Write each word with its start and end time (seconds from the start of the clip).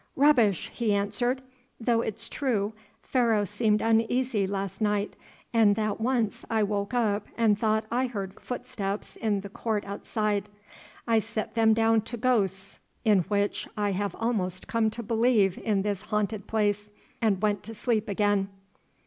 "Rubbish," 0.15 0.71
he 0.73 0.95
answered, 0.95 1.43
"though 1.79 2.01
it's 2.01 2.27
true 2.27 2.73
Pharaoh 3.03 3.45
seemed 3.45 3.83
uneasy 3.83 4.47
last 4.47 4.81
night, 4.81 5.15
and 5.53 5.75
that 5.75 6.01
once 6.01 6.43
I 6.49 6.63
woke 6.63 6.95
up 6.95 7.27
and 7.37 7.55
thought 7.55 7.85
I 7.91 8.07
heard 8.07 8.39
footsteps 8.39 9.15
in 9.15 9.41
the 9.41 9.49
court 9.49 9.85
outside. 9.85 10.49
I 11.07 11.19
set 11.19 11.53
them 11.53 11.75
down 11.75 12.01
to 12.01 12.17
ghosts, 12.17 12.79
in 13.05 13.19
which 13.27 13.67
I 13.77 13.91
have 13.91 14.15
almost 14.15 14.67
come 14.67 14.89
to 14.89 15.03
believe 15.03 15.59
in 15.59 15.83
this 15.83 16.01
haunted 16.01 16.47
place, 16.47 16.89
and 17.21 17.39
went 17.39 17.61
to 17.61 17.75
sleep 17.75 18.09
again." 18.09 18.49